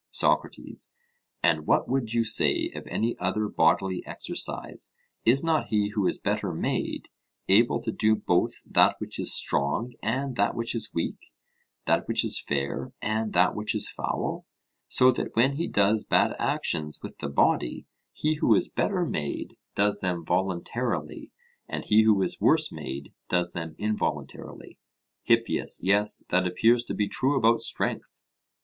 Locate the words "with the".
17.03-17.29